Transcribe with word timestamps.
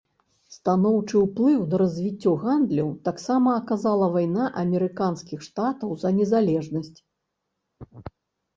Станоўчы 0.53 1.15
ўплыў 1.25 1.59
на 1.73 1.79
развіццё 1.81 2.31
гандлю 2.45 2.87
таксама 3.09 3.49
аказала 3.61 4.09
вайна 4.17 4.49
амерыканскіх 4.65 5.47
штатаў 5.51 5.89
за 6.05 6.09
незалежнасць. 6.19 6.99